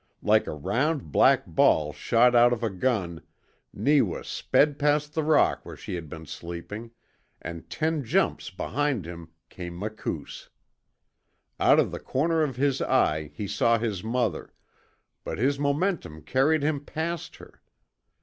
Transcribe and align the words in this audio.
Like 0.23 0.47
a 0.47 0.55
round 0.55 1.11
black 1.11 1.43
ball 1.45 1.93
shot 1.93 2.33
out 2.33 2.51
of 2.51 2.63
a 2.63 2.71
gun 2.71 3.21
Neewa 3.71 4.23
sped 4.23 4.79
past 4.79 5.13
the 5.13 5.21
rock 5.21 5.63
where 5.63 5.75
she 5.77 5.93
had 5.93 6.09
been 6.09 6.25
sleeping, 6.25 6.89
and 7.39 7.69
ten 7.69 8.03
jumps 8.03 8.49
behind 8.49 9.05
him 9.05 9.29
came 9.49 9.77
Makoos. 9.77 10.49
Out 11.59 11.77
of 11.79 11.91
the 11.91 11.99
corner 11.99 12.41
of 12.41 12.55
his 12.55 12.81
eye 12.81 13.29
he 13.35 13.45
saw 13.47 13.77
his 13.77 14.03
mother, 14.03 14.51
but 15.23 15.37
his 15.37 15.59
momentum 15.59 16.23
carried 16.23 16.63
him 16.63 16.83
past 16.83 17.35
her. 17.35 17.61